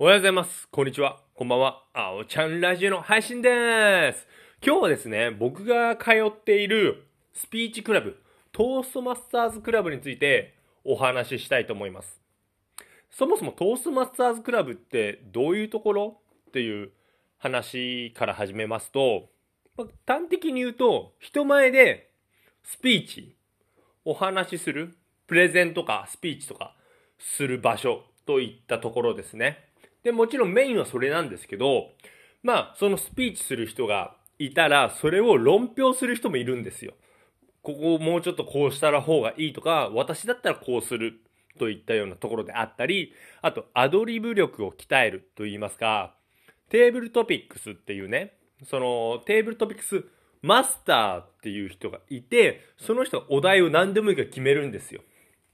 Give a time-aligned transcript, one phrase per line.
[0.00, 0.68] おはようございます。
[0.70, 1.18] こんにちは。
[1.34, 1.82] こんばんは。
[1.92, 4.28] あおちゃんラジオの配信でーす。
[4.64, 8.16] 今日はですね、僕が通っているスピーチクラブ、
[8.52, 12.20] トーストマスターズクラブについてお話ししたいと思います。
[13.10, 16.20] そもそもトーストマスターズクラブってどういうところ？
[16.46, 16.92] っていう
[17.38, 19.30] 話から始めますと、
[19.76, 22.12] まあ端的に言うと、人前で
[22.62, 23.34] スピーチ、
[24.04, 24.94] お話しする、
[25.26, 26.76] プレゼンとかスピーチとか
[27.18, 29.64] する場所といったところですね。
[30.08, 31.90] で、もちろんメインはそれなんですけど、
[32.42, 36.94] まあ、そのスピーチする人がいたら、それを論評する人もいるんですよ。
[37.62, 41.20] ここをもうちょっとこうしたら方がいいとか、私だったらこうする
[41.58, 46.14] といったようなところであったり、あと、アドリブ力を鍛えると言いますか、
[46.70, 50.06] テーブルトピックスっていうね、そのテーブルトピックス
[50.40, 55.02] マスターっていう人がいて、その人がお題を何でもいいから決めるんですよ。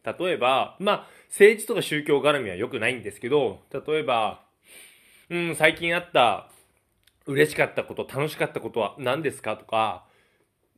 [0.04, 4.43] 例えば、まあ、政治とか宗教絡みは良くないんですけど、例えば、
[5.30, 6.50] うん、最近あった
[7.26, 9.56] 嬉しかったこと、楽しかったことは何ですか？
[9.56, 10.04] とか、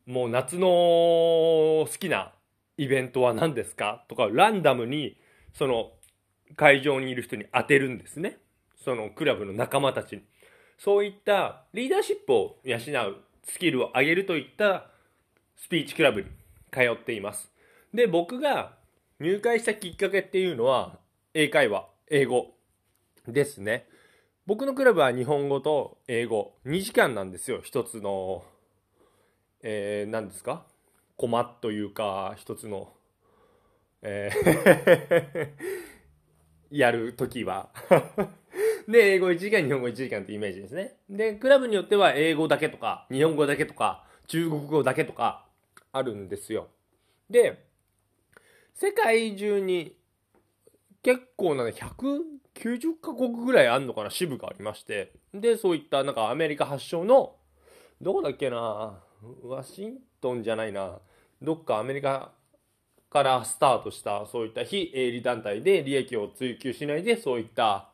[0.07, 2.33] もう夏の好きな
[2.77, 4.05] イベントは何ですか？
[4.09, 5.17] とか、ランダムに、
[5.53, 5.91] その、
[6.55, 8.39] 会場にいる人に当てるんですね。
[8.85, 10.23] そのクラブの仲間たちに。
[10.79, 12.81] そういったリーダーシップを養う
[13.43, 14.87] スキルを上げるといった
[15.57, 16.29] スピーチクラブに
[16.71, 17.51] 通っています。
[17.93, 18.77] で、僕が
[19.19, 21.01] 入会したきっかけっていうのは、
[21.35, 22.55] 英会話、英語
[23.27, 23.89] ですね。
[24.47, 27.61] 僕のクラブは日本語と英語、2時間なんですよ。
[27.65, 28.45] 一つの、
[29.63, 30.65] えー、何ですか？
[31.17, 32.93] コマというか、一つの、
[34.03, 35.49] えー
[36.71, 37.71] やるときは。
[38.87, 40.97] で、英語1時間、日本語1時間ってイメージですね。
[41.09, 45.47] で、クラブによっては英語だけとか、日本語だけとか、中国語だけとか、
[45.93, 46.69] あるんですよ。
[47.31, 47.65] で、
[48.75, 49.97] 世界中に
[51.03, 51.73] 結構なね、
[52.57, 55.13] 90カ国ぐらいあるのかな、支部がありまして。
[55.33, 57.37] で、そういったなんかアメリカ発祥の、
[58.01, 59.01] どこだっけな、
[59.43, 60.99] ワシントンじゃないな、
[61.43, 62.33] どっかアメリカ
[63.11, 67.89] からスタートしたそういった非営利団体で利益を追求しないでそういった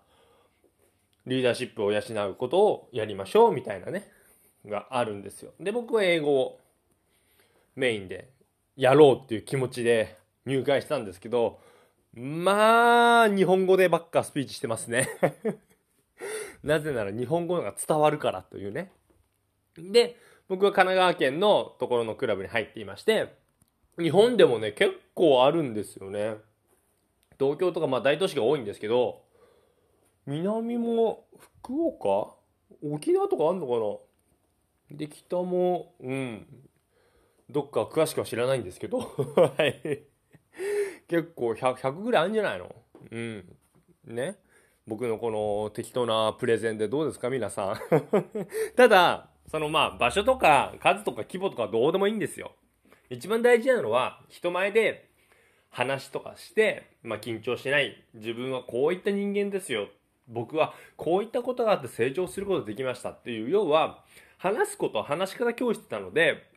[1.27, 4.11] リーダーシップを養うことをやりましょうみたいなね
[4.67, 6.59] があるんですよで僕は英語を
[7.77, 8.31] メインで
[8.77, 11.61] やろうっていう気持ちで入会したんですけど
[12.15, 15.09] まあ日本語でばっかスピーチしてますね。
[16.62, 18.93] なぜなら日本語が伝わるからというね。
[19.77, 20.17] で
[20.49, 23.34] 僕は神奈川県のところのクラブに入っていまして
[23.99, 26.37] 日本でもね、結構あるんですよね。
[27.39, 29.22] 東京とかまあ大都市が多いんですけど、
[30.27, 32.34] 南も福岡
[32.83, 33.72] 沖縄とかあんのか
[34.95, 34.97] な？
[34.97, 36.47] で、北も、うん、
[37.51, 39.01] どっか詳しくは知らないんですけど、
[39.37, 40.03] はい。
[41.12, 42.75] 結構100、100ぐらいあるんじゃないの？
[43.11, 43.45] うん。
[44.06, 44.37] ね？
[44.87, 47.28] 僕のこの適当なプレゼンでどうですか？
[47.28, 47.77] 皆さん。
[48.77, 52.53] ただ、そのまあ場所とか数とか規模とかどうでもいいんですよ。
[53.11, 55.11] 一番大事なのは人前で
[55.69, 59.89] 話とかして、まあ、緊張しない自分はこういった人間ですよ
[60.28, 64.03] 僕はこういったことがあって成長することができましたっていう要は
[64.39, 66.51] 話すこと話し方教室なので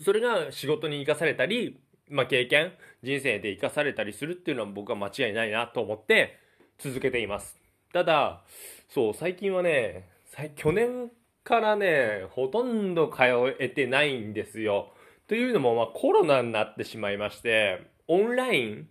[0.00, 6.38] それが仕事に生かされたり、まあ、経験人生で生かされたりするっていうのは僕は間違いないなと思って
[6.78, 7.56] 続けています
[7.92, 8.42] ただ
[8.88, 10.08] そう最近はね
[10.56, 11.10] 去年
[11.44, 13.22] からねほとんど通
[13.58, 14.92] えてないんですよ
[15.32, 18.88] というのも、まあ、コロナになってしまいまして、オンライン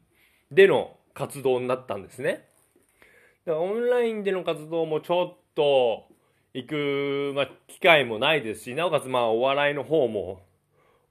[0.49, 2.47] での活動になったんですね。
[3.45, 6.07] だからオンラインでの活動もちょっと
[6.55, 10.41] 行く、まあ、機会もないですし、なおかつまあお笑いの方も、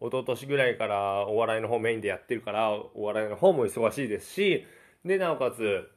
[0.00, 4.66] 一昨年ぐらいからお笑いの方メインでやってるから、お笑いの方も忙しいですし、
[5.04, 5.90] で、なおかつ、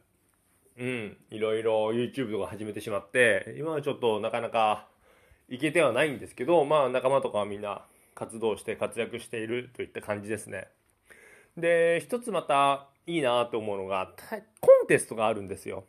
[0.77, 4.87] うん、いろいろ YouTube とか始めてしまって、今はちょっとなかなか
[5.47, 10.67] 行けてはないんですけど、まあ仲間とかはみんな活動して活躍しているといった感じですね。
[11.57, 14.11] で、一つまたいいなと思うのが、
[14.59, 15.85] コンテストがあるんですよ。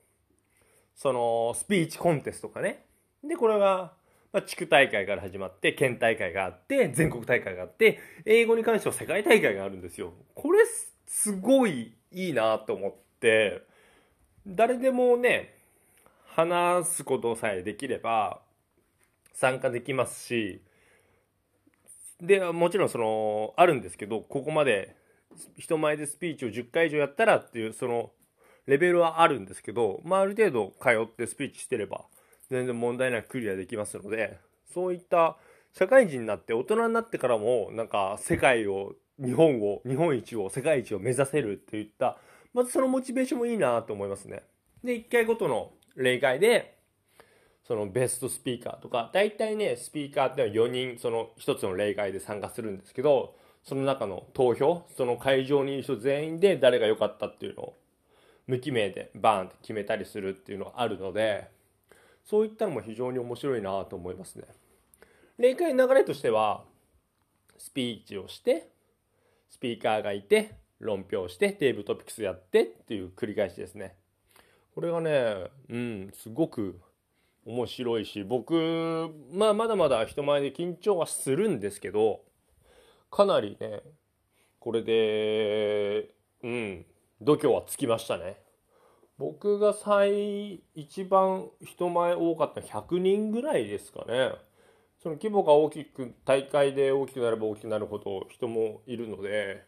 [0.95, 2.85] その、スピーチコンテストがね。
[3.23, 3.93] で、これが、
[4.35, 10.13] まあ、地区大会から始まって、県大会があって、全国大会があって、英語に関しては世界大会があるんですよ。
[10.35, 10.59] これ、
[11.07, 13.63] すごいいいなと思って、
[14.45, 15.55] 誰でもね、
[16.27, 18.41] 話すことさえできれば、
[19.35, 20.61] 参加できますし、
[22.21, 24.97] でもちろんそのあるんですけどここまで
[25.59, 28.13] 人前でスピーチを10回以上やったらっていうその
[28.67, 32.05] レベルはあるんですけど、まあ、ある程度通ってスピーチしてれば
[32.55, 34.39] 全然問題なくクリアできますので
[34.73, 35.37] そういった
[35.73, 42.19] 社会人になって大人になってからもなんか世界を日本を日本一を世界一を目指せるっていった
[42.53, 44.43] まずそのモチベーションもいいなと思いますね。
[44.83, 46.79] で1回ごとの例会で、
[47.67, 57.77] そのベストスピーカーとか、大体ね、スピーカーってのは4人、その1つの例会で参加するんですけど、その中の投票、その会場にいる人全員で誰が良かったっていうのを、
[58.47, 61.49] 無記名でバーンって決めたりするっていうのがあるので、
[62.25, 64.45] そういったのも非常に面白いなと思いますね。
[65.39, 66.65] 例会の流れとしては、
[67.59, 68.71] スピーチをして、
[69.51, 73.97] スピーカーがいて、論評して、テーブルトピックスやってっていう繰り返しですね。
[74.75, 76.81] これがね、うん、すごく
[77.47, 82.23] 面白いし、僕、まあまだまだ人前で緊張はするんですけど、
[83.11, 83.83] かなりね、
[84.59, 86.11] これで、
[86.43, 86.87] うん、
[87.21, 88.37] 度胸はつきましたね。
[89.19, 94.33] 僕が最、一番人前多かった100人ぐらいですかね。
[95.03, 99.63] その規模が大きく、大会で大きくなれば大きくなるほど人もいるので、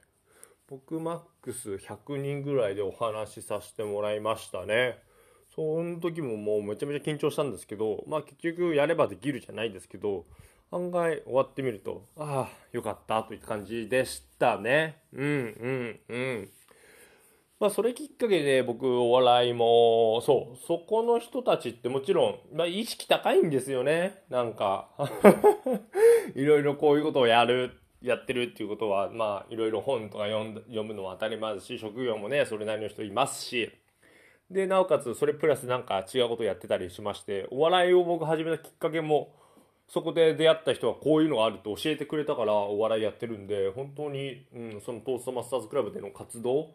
[0.68, 4.98] 僕マックス100人ぐらいでお話しさせてもらいましたね。
[5.54, 10.24] その時ももうめちゃめちゃ緊張したんですけど、まあ結局やればできるじゃないですけど、
[10.72, 15.02] 案外終わってみると、ああ、よかったといった感じでしたね。
[15.12, 16.50] うん、うん、うん。
[17.58, 24.22] まあそれきっかけで僕お笑いも、そう、そこの人たちってもちろん、まあ意識高いんですよね。
[24.28, 24.90] なんか
[26.36, 27.72] いろいろこういうことをやる、
[28.02, 33.70] やってるっていうことは、まあいろいろ本とか読ん読むのは当たり前ですし、職業もね、それなりの人いますし、
[34.50, 39.34] で、なおかつそれプラスなんか違うことやってたりしまして、お笑いを僕始めたきっかけも、
[39.88, 46.74] そこで出会った人はこういうのがあると教えてくれたからお笑いやってるんで、本当に、うん、そのトーストマスターズクラブでの活動、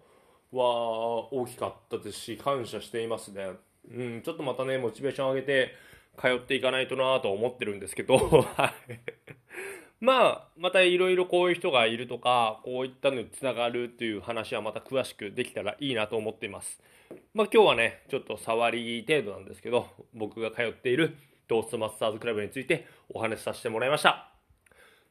[0.51, 3.51] は大きかったですし、感謝していますね。
[3.89, 5.73] うん、ちょっとまたね、モチベーション上げて
[6.19, 8.17] 通っていかないとなと思ってるんですけど、
[8.57, 8.99] はい。
[9.99, 16.81] まあ、またいろいろこういう人がいるとか、こういったのにつながるっていう話はまた詳しくできたらいいなと思っています。
[17.33, 21.15] まあ今日はね、ちょっと触り程度なんですけど、僕が通っている
[21.47, 24.31] トーストマスターズクラブについてお話しさせてもらいました。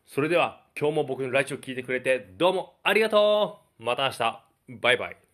[0.06, 4.44] それでは今日も僕のラジオ聞いてくれてどうもありがとうまた明日
[4.81, 5.29] バイバイ